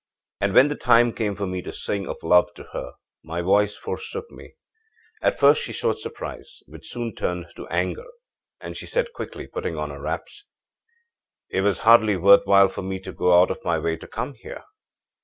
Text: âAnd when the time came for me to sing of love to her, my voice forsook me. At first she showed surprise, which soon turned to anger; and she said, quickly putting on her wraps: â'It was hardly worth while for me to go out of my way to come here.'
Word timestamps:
âAnd 0.41 0.55
when 0.55 0.67
the 0.67 0.73
time 0.75 1.13
came 1.13 1.35
for 1.35 1.45
me 1.45 1.61
to 1.61 1.71
sing 1.71 2.07
of 2.09 2.23
love 2.23 2.51
to 2.55 2.63
her, 2.73 2.93
my 3.23 3.39
voice 3.39 3.75
forsook 3.75 4.31
me. 4.31 4.55
At 5.21 5.39
first 5.39 5.61
she 5.61 5.73
showed 5.73 5.99
surprise, 5.99 6.63
which 6.65 6.89
soon 6.89 7.13
turned 7.13 7.49
to 7.55 7.67
anger; 7.67 8.07
and 8.59 8.75
she 8.75 8.87
said, 8.87 9.13
quickly 9.13 9.45
putting 9.45 9.77
on 9.77 9.91
her 9.91 10.01
wraps: 10.01 10.45
â'It 11.53 11.61
was 11.61 11.79
hardly 11.81 12.17
worth 12.17 12.45
while 12.47 12.67
for 12.67 12.81
me 12.81 12.99
to 12.99 13.11
go 13.13 13.39
out 13.39 13.51
of 13.51 13.63
my 13.63 13.77
way 13.77 13.95
to 13.95 14.07
come 14.07 14.33
here.' 14.33 14.63